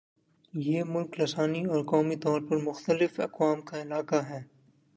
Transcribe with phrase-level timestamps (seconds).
[0.53, 4.41] یہ ملک لسانی اور قومی طور پر مختلف اقوام کا علاقہ ہے